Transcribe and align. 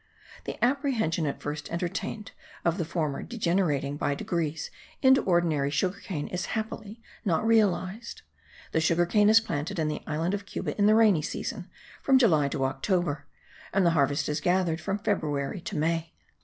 The 0.45 0.57
apprehension 0.65 1.27
at 1.27 1.43
first 1.43 1.69
entertained 1.71 2.31
of 2.65 2.79
the 2.79 2.85
former 2.85 3.21
degenerating 3.21 3.97
by 3.97 4.15
degrees 4.15 4.71
into 5.03 5.21
ordinary 5.21 5.69
sugar 5.69 5.99
cane 5.99 6.27
is 6.29 6.47
happily 6.57 7.03
not 7.23 7.45
realized. 7.45 8.23
The 8.71 8.81
sugar 8.81 9.05
cane 9.05 9.29
is 9.29 9.39
planted 9.39 9.77
in 9.77 9.89
the 9.89 10.01
island 10.07 10.33
of 10.33 10.47
Cuba 10.47 10.75
in 10.75 10.87
the 10.87 10.95
rainy 10.95 11.21
season, 11.21 11.69
from 12.01 12.17
July 12.17 12.47
to 12.47 12.65
October; 12.65 13.27
and 13.71 13.85
the 13.85 13.91
harvest 13.91 14.27
is 14.27 14.41
gathered 14.41 14.81
from 14.81 14.97
February 14.97 15.61
to 15.61 15.77
May. 15.77 16.13